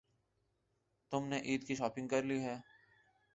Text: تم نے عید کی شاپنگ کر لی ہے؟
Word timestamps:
تم 1.11 1.27
نے 1.27 1.39
عید 1.39 1.67
کی 1.67 1.75
شاپنگ 1.75 2.07
کر 2.07 2.23
لی 2.23 2.39
ہے؟ 2.43 2.57